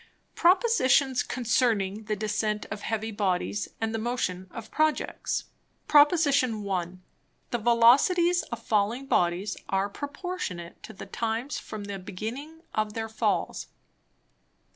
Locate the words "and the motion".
3.79-4.47